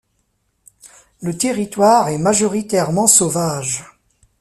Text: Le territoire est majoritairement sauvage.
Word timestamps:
Le 1.19 1.37
territoire 1.37 2.07
est 2.09 2.17
majoritairement 2.17 3.05
sauvage. 3.05 3.83